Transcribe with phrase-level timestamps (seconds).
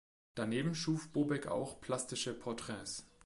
[0.33, 3.05] Daneben schuf Bobek auch plastische Porträts.